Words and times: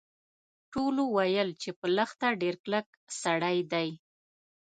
ټولو 0.73 1.03
ویل 1.15 1.49
چې 1.61 1.69
په 1.79 1.85
لښته 1.95 2.27
ډیر 2.41 2.55
کلک 2.63 2.87
سړی 3.21 3.57
دی. 3.71 3.89